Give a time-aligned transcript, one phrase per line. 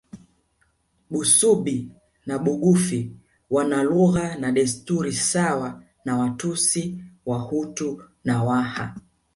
[1.11, 1.91] Busubi
[2.25, 3.15] na Bugufi
[3.49, 8.95] wana lugha na desturi sawa na Watusi Wahutu na Waha